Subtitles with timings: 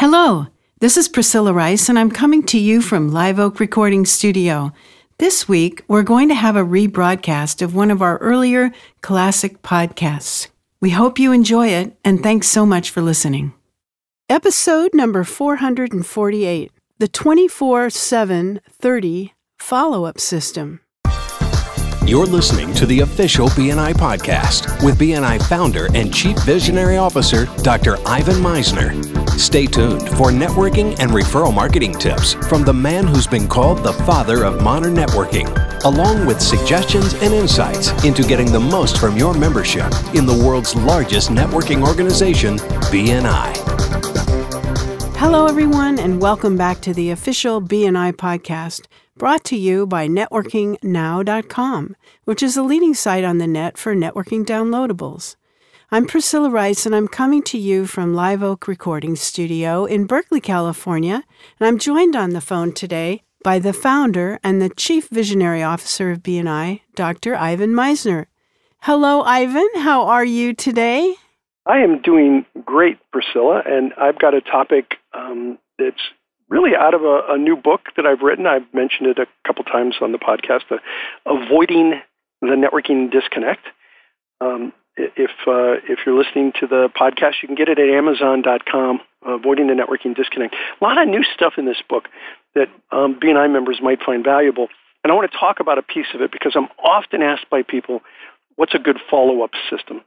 [0.00, 0.46] Hello,
[0.78, 4.72] this is Priscilla Rice, and I'm coming to you from Live Oak Recording Studio.
[5.18, 10.48] This week, we're going to have a rebroadcast of one of our earlier classic podcasts.
[10.80, 13.52] We hope you enjoy it, and thanks so much for listening.
[14.30, 20.80] Episode number 448 The 24 7 30 Follow Up System.
[22.06, 27.98] You're listening to the official BNI podcast with BNI founder and chief visionary officer, Dr.
[28.08, 29.19] Ivan Misner.
[29.40, 33.94] Stay tuned for networking and referral marketing tips from the man who's been called the
[34.04, 35.48] father of modern networking,
[35.84, 40.76] along with suggestions and insights into getting the most from your membership in the world's
[40.76, 42.58] largest networking organization,
[42.92, 43.56] BNI.
[45.16, 51.96] Hello, everyone, and welcome back to the official BNI podcast brought to you by networkingnow.com,
[52.24, 55.36] which is a leading site on the net for networking downloadables.
[55.92, 60.40] I'm Priscilla Rice, and I'm coming to you from Live Oak Recording Studio in Berkeley,
[60.40, 61.24] California,
[61.58, 66.12] and I'm joined on the phone today by the founder and the chief visionary officer
[66.12, 67.34] of BNI, Dr.
[67.34, 68.26] Ivan Misner.
[68.82, 69.68] Hello, Ivan.
[69.78, 71.16] How are you today?
[71.66, 76.02] I am doing great, Priscilla, and I've got a topic um, that's
[76.48, 78.46] really out of a, a, new book that I've written.
[78.46, 80.76] I've mentioned it a couple times on the podcast, uh,
[81.26, 82.00] Avoiding
[82.42, 83.66] the Networking Disconnect.
[84.40, 84.72] Um,
[85.16, 89.00] if uh, if you're listening to the podcast, you can get it at Amazon.com.
[89.26, 90.54] Avoiding the networking disconnect.
[90.80, 92.08] A lot of new stuff in this book
[92.54, 94.68] that um, BNI members might find valuable,
[95.04, 97.62] and I want to talk about a piece of it because I'm often asked by
[97.62, 98.00] people,
[98.56, 100.00] "What's a good follow-up system?"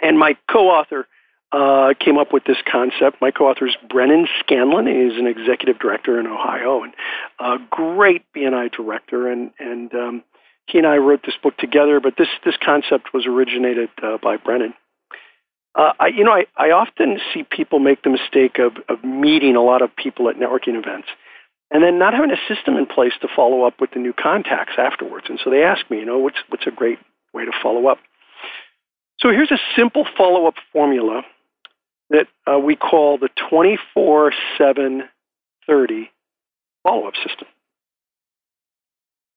[0.00, 1.06] And my co-author
[1.52, 3.20] uh, came up with this concept.
[3.20, 4.86] My co-author is Brennan Scanlon.
[4.86, 6.94] He's an executive director in Ohio and
[7.38, 9.28] a great BNI director.
[9.28, 10.24] And and um,
[10.66, 12.00] he and I wrote this book together.
[12.00, 14.74] But this this concept was originated uh, by Brennan.
[15.74, 19.56] Uh, I, you know, I, I often see people make the mistake of, of meeting
[19.56, 21.08] a lot of people at networking events
[21.70, 24.74] and then not having a system in place to follow up with the new contacts
[24.76, 25.26] afterwards.
[25.30, 26.98] And so they ask me, you know, what's, what's a great
[27.32, 27.98] way to follow up?
[29.20, 31.22] So here's a simple follow up formula
[32.10, 35.02] that uh, we call the 24 7
[35.66, 36.10] 30
[36.82, 37.48] follow up system.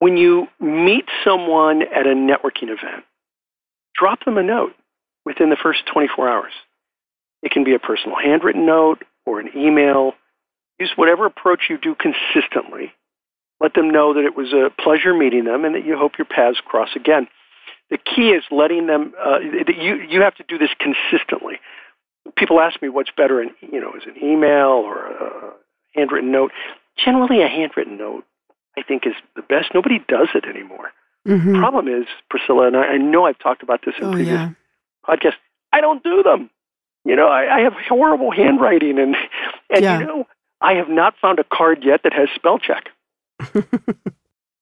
[0.00, 3.04] When you meet someone at a networking event,
[3.94, 4.74] drop them a note
[5.24, 6.52] within the first 24 hours.
[7.42, 10.14] It can be a personal handwritten note or an email.
[10.78, 12.92] Use whatever approach you do consistently.
[13.60, 16.24] Let them know that it was a pleasure meeting them and that you hope your
[16.24, 17.28] paths cross again.
[17.90, 21.58] The key is letting them, uh, you, you have to do this consistently
[22.36, 25.52] people ask me what's better, in, you know, is an email or a
[25.94, 26.52] handwritten note.
[27.02, 28.24] Generally, a handwritten note,
[28.76, 29.74] I think, is the best.
[29.74, 30.92] Nobody does it anymore.
[31.26, 31.52] Mm-hmm.
[31.52, 34.40] The problem is, Priscilla, and I, I, know I've talked about this in oh, previous
[34.40, 34.50] yeah.
[35.06, 35.34] podcasts.
[35.72, 36.50] I don't do them.
[37.04, 39.16] You know, I, I have horrible handwriting, and
[39.68, 40.00] and yeah.
[40.00, 40.26] you know,
[40.60, 42.88] I have not found a card yet that has spell check.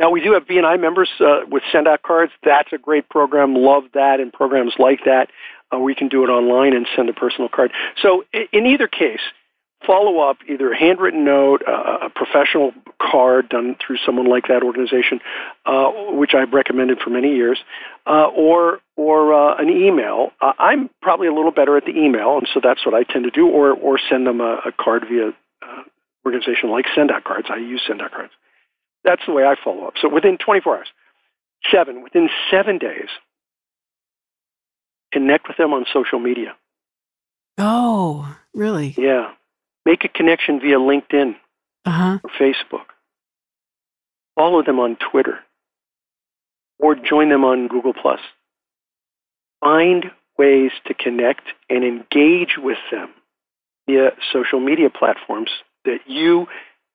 [0.00, 2.32] now we do have BNI members uh, with send out cards.
[2.42, 3.54] That's a great program.
[3.54, 5.30] Love that, and programs like that
[5.72, 7.72] uh, we can do it online and send a personal card.
[8.02, 9.20] So in either case,
[9.86, 14.62] follow up either a handwritten note, uh, a professional card done through someone like that
[14.62, 15.20] organization,
[15.66, 17.58] uh, which I've recommended for many years,
[18.06, 20.30] uh, or or uh, an email.
[20.40, 23.24] Uh, I'm probably a little better at the email, and so that's what I tend
[23.24, 25.82] to do, or or send them a, a card via uh,
[26.24, 27.48] organization like Sendout Cards.
[27.50, 28.32] I use Sendout Cards.
[29.04, 29.94] That's the way I follow up.
[30.00, 30.88] So within 24 hours,
[31.72, 33.08] seven within seven days,
[35.12, 36.54] connect with them on social media.
[37.56, 38.94] Oh, really?
[38.98, 39.32] Yeah.
[39.90, 41.34] Make a connection via LinkedIn
[41.84, 42.18] uh-huh.
[42.22, 42.84] or Facebook.
[44.36, 45.40] Follow them on Twitter
[46.78, 48.20] or join them on Google Plus.
[49.58, 53.08] Find ways to connect and engage with them
[53.88, 55.50] via social media platforms
[55.84, 56.46] that you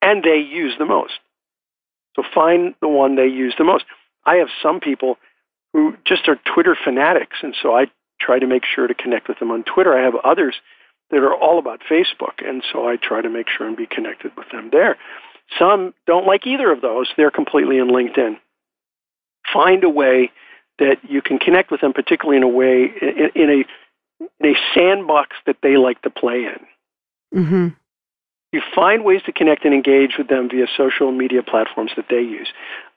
[0.01, 1.19] and they use the most.
[2.15, 3.83] So find the one they use the most.
[4.23, 5.17] I have some people
[5.73, 7.87] who just are Twitter fanatics, and so I
[8.21, 9.97] try to make sure to connect with them on Twitter.
[9.97, 10.55] I have others
[11.11, 14.31] that are all about Facebook, and so I try to make sure and be connected
[14.35, 14.97] with them there.
[15.59, 17.07] Some don't like either of those.
[17.15, 18.37] They're completely in LinkedIn.
[19.53, 20.31] Find a way
[20.79, 23.63] that you can connect with them, particularly in a way, in, in a
[24.39, 27.39] in a sandbox that they like to play in.
[27.39, 27.67] Mm-hmm.
[28.51, 32.21] You find ways to connect and engage with them via social media platforms that they
[32.21, 32.47] use.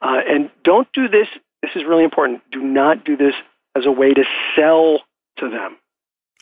[0.01, 1.27] Uh, and don't do this,
[1.61, 3.33] this is really important, do not do this
[3.75, 4.23] as a way to
[4.55, 4.99] sell
[5.37, 5.75] to them.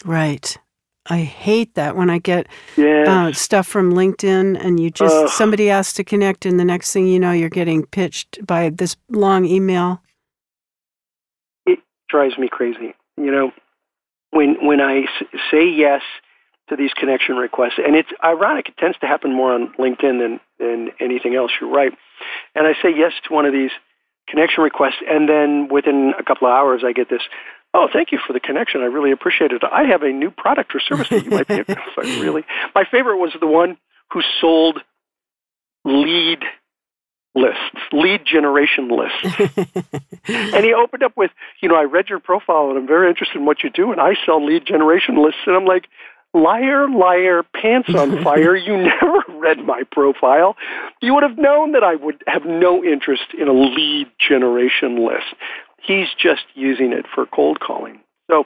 [0.05, 0.57] Right.
[1.09, 3.07] I hate that when I get yes.
[3.07, 5.29] uh, stuff from LinkedIn and you just Ugh.
[5.29, 8.95] somebody asks to connect, and the next thing you know, you're getting pitched by this
[9.09, 10.01] long email.
[11.65, 12.93] It drives me crazy.
[13.15, 13.51] You know,
[14.31, 15.05] when when I
[15.49, 16.01] say yes
[16.69, 17.79] to these connection requests.
[17.83, 21.69] And it's ironic, it tends to happen more on LinkedIn than, than anything else, you're
[21.69, 21.93] right.
[22.55, 23.71] And I say yes to one of these
[24.27, 27.21] connection requests, and then within a couple of hours, I get this,
[27.73, 28.81] oh, thank you for the connection.
[28.81, 29.61] I really appreciate it.
[29.63, 32.21] I have a new product or service that you might be interested in.
[32.21, 32.43] Really?
[32.73, 33.77] My favorite was the one
[34.11, 34.79] who sold
[35.85, 36.39] lead
[37.35, 39.39] lists, lead generation lists.
[40.27, 41.31] and he opened up with,
[41.61, 44.01] you know, I read your profile and I'm very interested in what you do, and
[44.01, 45.41] I sell lead generation lists.
[45.45, 45.87] And I'm like,
[46.33, 48.55] liar, liar, pants on fire.
[48.55, 50.55] you never read my profile.
[51.01, 55.35] You would have known that I would have no interest in a lead generation list.
[55.81, 57.99] He's just using it for cold calling.
[58.29, 58.45] So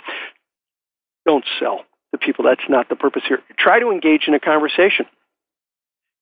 [1.26, 2.46] don't sell to people.
[2.46, 3.40] That's not the purpose here.
[3.58, 5.06] Try to engage in a conversation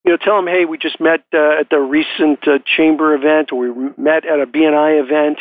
[0.05, 3.51] you know, tell them, hey, we just met uh, at the recent uh, chamber event,
[3.51, 5.39] or we met at a BNI event.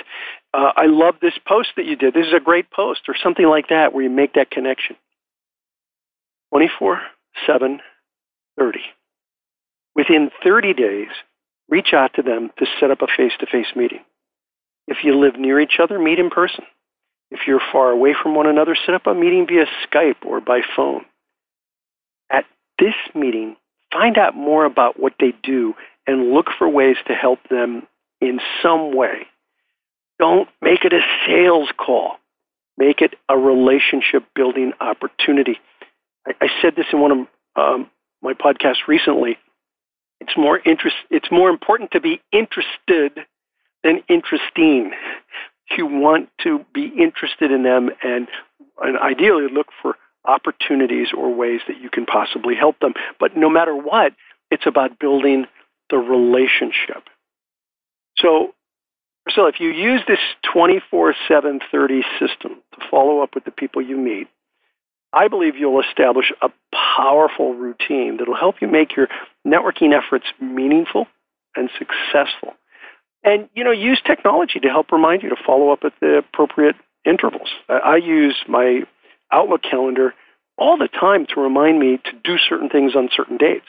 [0.52, 2.14] Uh, I love this post that you did.
[2.14, 4.96] This is a great post, or something like that, where you make that connection.
[6.50, 7.00] 24
[7.46, 7.80] 7
[8.58, 8.78] 30.
[9.94, 11.08] Within 30 days,
[11.68, 14.00] reach out to them to set up a face to face meeting.
[14.88, 16.64] If you live near each other, meet in person.
[17.30, 20.62] If you're far away from one another, set up a meeting via Skype or by
[20.74, 21.04] phone.
[22.30, 22.46] At
[22.78, 23.56] this meeting,
[23.92, 25.74] find out more about what they do
[26.06, 27.86] and look for ways to help them
[28.22, 29.26] in some way.
[30.18, 32.16] Don't make it a sales call.
[32.78, 35.58] Make it a relationship building opportunity.
[36.26, 37.18] I, I said this in one of
[37.56, 37.90] um,
[38.22, 39.36] my podcasts recently.
[40.20, 40.96] It's more interest.
[41.10, 43.26] It's more important to be interested
[43.88, 44.92] than interesting.
[45.76, 48.28] You want to be interested in them and,
[48.82, 49.96] and ideally look for
[50.26, 52.92] opportunities or ways that you can possibly help them.
[53.18, 54.12] But no matter what,
[54.50, 55.46] it's about building
[55.90, 57.04] the relationship.
[58.18, 58.54] So,
[59.30, 60.18] so if you use this
[60.52, 64.28] 24 7 30 system to follow up with the people you meet,
[65.12, 66.50] I believe you'll establish a
[66.96, 69.08] powerful routine that'll help you make your
[69.46, 71.06] networking efforts meaningful
[71.56, 72.54] and successful.
[73.24, 76.76] And you know, use technology to help remind you to follow up at the appropriate
[77.04, 77.48] intervals.
[77.68, 78.82] I use my
[79.30, 80.14] Outlook calendar
[80.56, 83.66] all the time to remind me to do certain things on certain dates.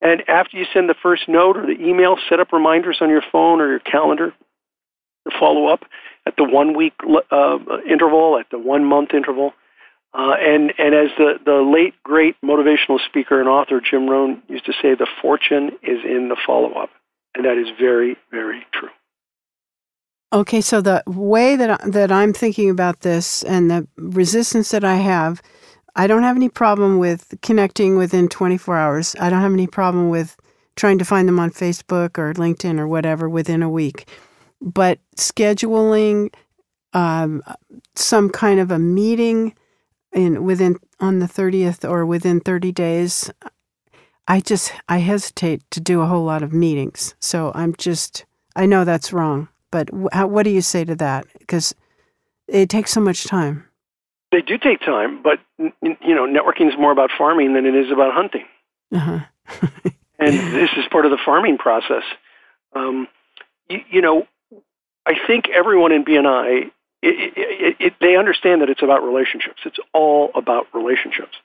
[0.00, 3.22] And after you send the first note or the email, set up reminders on your
[3.32, 4.32] phone or your calendar
[5.28, 5.80] to follow up
[6.26, 6.94] at the one week
[7.32, 9.52] uh, interval, at the one month interval.
[10.14, 14.64] Uh, and, and as the, the late, great motivational speaker and author Jim Rohn used
[14.66, 16.90] to say, the fortune is in the follow up.
[17.38, 18.90] And that is very, very true.
[20.32, 24.96] Okay, so the way that that I'm thinking about this and the resistance that I
[24.96, 25.40] have,
[25.96, 29.16] I don't have any problem with connecting within 24 hours.
[29.20, 30.36] I don't have any problem with
[30.76, 34.06] trying to find them on Facebook or LinkedIn or whatever within a week.
[34.60, 36.34] But scheduling
[36.92, 37.42] um,
[37.94, 39.54] some kind of a meeting
[40.12, 43.30] in within on the 30th or within 30 days,
[44.28, 47.14] I just I hesitate to do a whole lot of meetings.
[47.18, 49.48] So I'm just I know that's wrong.
[49.70, 51.26] But how, what do you say to that?
[51.38, 51.74] Because
[52.46, 53.64] it takes so much time.
[54.30, 57.90] They do take time, but you know, networking is more about farming than it is
[57.90, 58.44] about hunting.
[58.94, 59.20] Uh-huh.
[60.18, 62.02] and this is part of the farming process.
[62.74, 63.08] Um,
[63.68, 64.26] you, you, know,
[65.06, 66.70] I think everyone in BNI
[67.02, 69.60] it, it, it, they understand that it's about relationships.
[69.64, 71.36] It's all about relationships.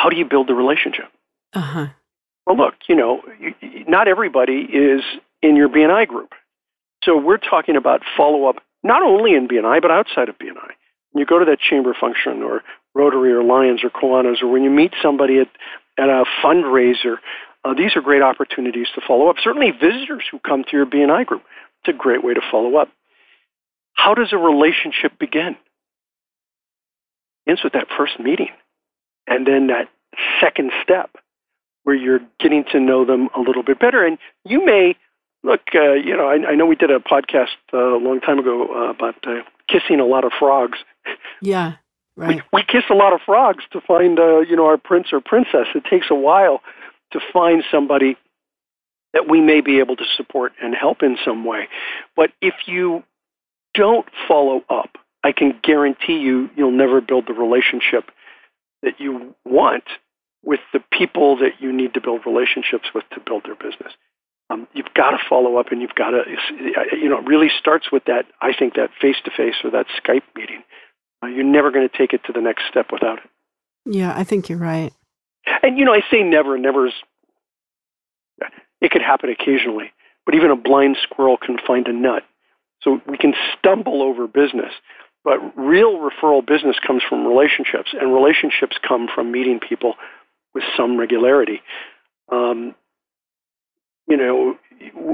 [0.00, 1.06] How do you build the relationship?
[1.52, 1.88] Uh-huh.
[2.46, 3.20] Well, look, you know,
[3.86, 5.02] not everybody is
[5.42, 6.30] in your BNI group.
[7.04, 10.70] So we're talking about follow up not only in BNI, but outside of BNI.
[11.12, 12.62] When you go to that chamber function or
[12.94, 15.48] Rotary or Lions or Kiwanis, or when you meet somebody at,
[15.98, 17.16] at a fundraiser,
[17.64, 19.36] uh, these are great opportunities to follow up.
[19.42, 21.42] Certainly, visitors who come to your BNI group,
[21.82, 22.88] it's a great way to follow up.
[23.92, 25.56] How does a relationship begin?
[27.44, 28.48] It ends with that first meeting.
[29.30, 29.88] And then that
[30.40, 31.16] second step
[31.84, 34.04] where you're getting to know them a little bit better.
[34.04, 34.96] And you may
[35.42, 38.38] Look, uh, you know, I, I, know we did a podcast uh, a long time
[38.38, 40.78] ago uh, about uh, kissing a lot of frogs.
[41.40, 41.76] Yeah,
[42.16, 42.42] right.
[42.52, 45.22] We, we kiss a lot of frogs to find, uh, you know, our prince or
[45.22, 45.68] princess.
[45.74, 46.60] It takes a while
[47.12, 48.18] to find somebody
[49.14, 51.68] that we may be able to support and help in some way.
[52.14, 53.02] But if you
[53.72, 58.10] don't follow up, I can guarantee you you'll never build the relationship
[58.82, 59.84] that you want
[60.42, 63.92] with the people that you need to build relationships with to build their business
[64.50, 66.24] um, you've got to follow up and you've got to,
[66.92, 69.86] you know, it really starts with that, I think, that face to face or that
[70.02, 70.62] Skype meeting.
[71.22, 73.30] Uh, you're never going to take it to the next step without it.
[73.86, 74.92] Yeah, I think you're right.
[75.62, 76.92] And, you know, I say never, never is,
[78.80, 79.92] it could happen occasionally,
[80.26, 82.24] but even a blind squirrel can find a nut.
[82.82, 84.72] So we can stumble over business.
[85.22, 89.94] But real referral business comes from relationships, and relationships come from meeting people
[90.54, 91.60] with some regularity.
[92.32, 92.74] Um,
[94.08, 94.58] you know,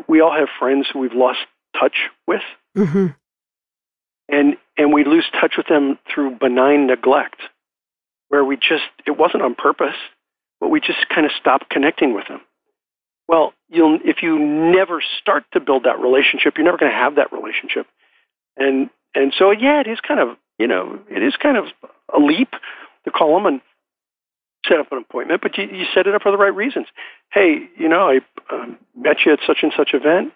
[0.09, 1.41] we all have friends who we've lost
[1.79, 1.97] touch
[2.27, 2.43] with,
[2.77, 3.07] Mm-hmm.
[4.29, 7.41] and and we lose touch with them through benign neglect,
[8.29, 9.97] where we just it wasn't on purpose,
[10.61, 12.41] but we just kind of stopped connecting with them.
[13.29, 17.17] Well, you'll if you never start to build that relationship, you're never going to have
[17.17, 17.87] that relationship,
[18.57, 21.67] and and so yeah, it is kind of you know it is kind of
[22.15, 22.51] a leap
[23.05, 23.61] to call them and
[24.69, 26.87] set up an appointment, but you, you set it up for the right reasons.
[27.33, 28.21] Hey, you know, I
[28.55, 30.33] um, met you at such and such event.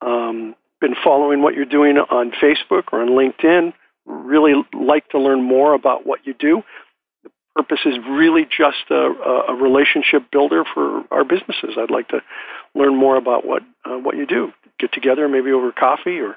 [0.00, 3.72] Um, been following what you're doing on Facebook or on LinkedIn.
[4.04, 6.62] Really like to learn more about what you do.
[7.22, 8.94] The purpose is really just a,
[9.48, 11.76] a relationship builder for our businesses.
[11.78, 12.20] I'd like to
[12.74, 14.52] learn more about what uh, what you do.
[14.80, 16.36] Get together, maybe over coffee, or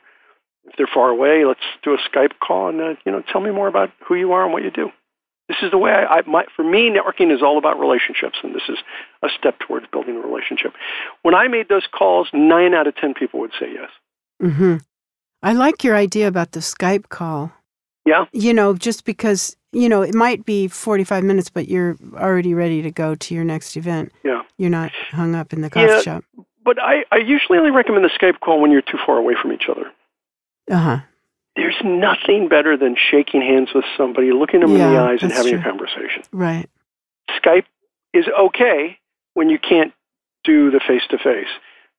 [0.67, 3.51] if they're far away, let's do a Skype call and uh, you know tell me
[3.51, 4.91] more about who you are and what you do
[5.47, 8.55] this is the way I, I my, for me networking is all about relationships and
[8.55, 8.79] this is
[9.21, 10.73] a step towards building a relationship
[11.21, 13.89] when i made those calls nine out of ten people would say yes
[14.41, 14.77] Mm-hmm.
[15.43, 17.51] I like your idea about the Skype call.
[18.05, 22.53] yeah You know, just because, you know, it might be 45 minutes, but you're already
[22.53, 24.11] ready to go to your next event.
[24.23, 26.01] yeah You're not hung up in the coffee Yeah.
[26.01, 26.23] shop.
[26.63, 29.53] but I, I usually only recommend the skype call when you're too far away from
[29.53, 29.91] each other
[30.71, 30.97] Uh huh.
[31.55, 35.53] there's nothing better than shaking hands with somebody looking them in the eyes and having
[35.53, 35.61] true.
[35.61, 36.69] a conversation Right.
[37.29, 37.65] skype
[38.13, 38.97] is okay
[39.33, 39.93] when you can't
[40.43, 41.49] do the face to face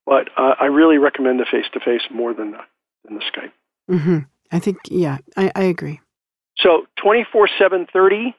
[0.04, 2.58] but uh, i really recommend the face to face more than the,
[3.04, 3.52] than the skype
[3.90, 4.18] Mm-hmm.
[4.50, 6.00] I think, yeah, I, I agree.
[6.58, 8.34] So 24 7 30,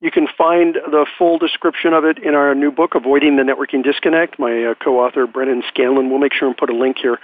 [0.00, 3.82] you can find the full description of it in our new book, Avoiding the Networking
[3.82, 4.38] Disconnect.
[4.38, 7.18] My uh, co author, Brennan Scanlon, will make sure and put a link here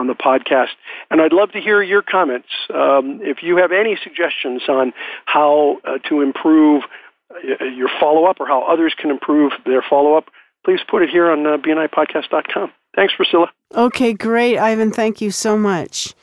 [0.00, 0.70] on the podcast.
[1.10, 2.48] And I'd love to hear your comments.
[2.72, 4.92] Um, if you have any suggestions on
[5.26, 6.82] how uh, to improve
[7.30, 10.30] uh, your follow up or how others can improve their follow up,
[10.64, 12.72] please put it here on uh, bnipodcast.com.
[12.96, 13.50] Thanks, Priscilla.
[13.74, 14.90] Okay, great, Ivan.
[14.90, 16.14] Thank you so much.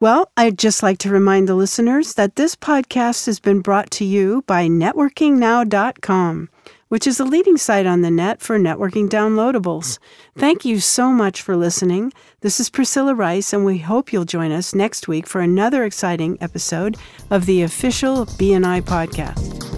[0.00, 4.04] Well, I'd just like to remind the listeners that this podcast has been brought to
[4.04, 6.48] you by networkingnow.com,
[6.88, 9.98] which is a leading site on the net for networking downloadables.
[10.36, 12.12] Thank you so much for listening.
[12.40, 16.38] This is Priscilla Rice, and we hope you'll join us next week for another exciting
[16.40, 16.96] episode
[17.30, 19.77] of the official BNI podcast.